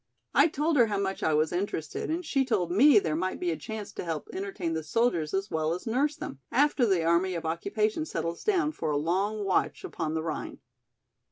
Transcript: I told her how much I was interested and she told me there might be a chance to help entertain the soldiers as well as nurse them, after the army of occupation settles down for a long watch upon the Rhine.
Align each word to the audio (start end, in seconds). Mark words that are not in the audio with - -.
I 0.33 0.47
told 0.47 0.77
her 0.77 0.87
how 0.87 0.97
much 0.99 1.21
I 1.21 1.35
was 1.35 1.51
interested 1.51 2.09
and 2.09 2.25
she 2.25 2.43
told 2.43 2.71
me 2.71 2.97
there 2.97 3.15
might 3.15 3.39
be 3.39 3.51
a 3.51 3.55
chance 3.55 3.91
to 3.91 4.03
help 4.03 4.29
entertain 4.33 4.73
the 4.73 4.81
soldiers 4.81 5.31
as 5.31 5.51
well 5.51 5.75
as 5.75 5.85
nurse 5.85 6.15
them, 6.15 6.39
after 6.51 6.87
the 6.87 7.03
army 7.03 7.35
of 7.35 7.45
occupation 7.45 8.07
settles 8.07 8.43
down 8.43 8.71
for 8.71 8.89
a 8.89 8.97
long 8.97 9.45
watch 9.45 9.83
upon 9.83 10.15
the 10.15 10.23
Rhine. 10.23 10.57